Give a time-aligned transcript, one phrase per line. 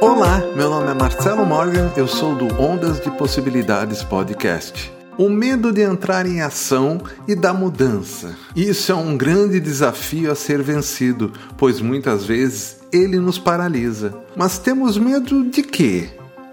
[0.00, 4.92] Olá, meu nome é Marcelo Morgan, eu sou do Ondas de Possibilidades Podcast.
[5.18, 8.36] O medo de entrar em ação e da mudança.
[8.54, 14.14] Isso é um grande desafio a ser vencido, pois muitas vezes ele nos paralisa.
[14.36, 16.08] Mas temos medo de quê?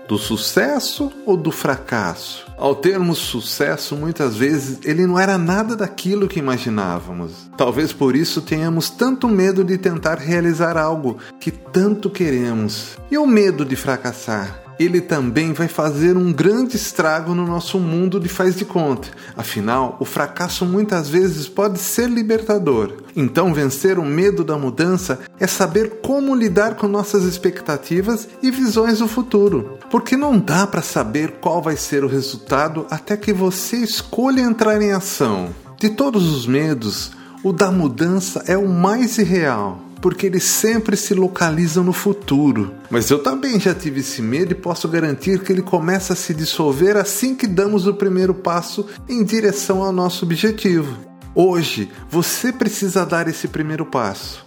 [0.07, 2.45] Do sucesso ou do fracasso?
[2.57, 7.49] Ao termos sucesso, muitas vezes ele não era nada daquilo que imaginávamos.
[7.57, 12.97] Talvez por isso tenhamos tanto medo de tentar realizar algo que tanto queremos.
[13.09, 14.64] E o medo de fracassar?
[14.79, 19.07] Ele também vai fazer um grande estrago no nosso mundo de faz de conta.
[19.35, 22.93] Afinal, o fracasso muitas vezes pode ser libertador.
[23.15, 28.99] Então, vencer o medo da mudança é saber como lidar com nossas expectativas e visões
[28.99, 29.77] do futuro.
[29.89, 34.81] Porque não dá para saber qual vai ser o resultado até que você escolha entrar
[34.81, 35.49] em ação.
[35.77, 37.11] De todos os medos,
[37.43, 42.75] o da mudança é o mais irreal porque eles sempre se localizam no futuro.
[42.91, 46.31] Mas eu também já tive esse medo e posso garantir que ele começa a se
[46.31, 50.95] dissolver assim que damos o primeiro passo em direção ao nosso objetivo.
[51.33, 54.45] Hoje, você precisa dar esse primeiro passo.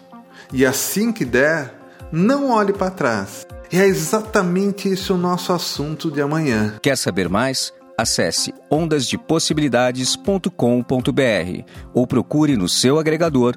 [0.52, 1.74] E assim que der,
[2.12, 3.44] não olhe para trás.
[3.72, 6.76] É exatamente esse o nosso assunto de amanhã.
[6.80, 7.72] Quer saber mais?
[7.98, 13.56] Acesse ondasdepossibilidades.com.br ou procure no seu agregador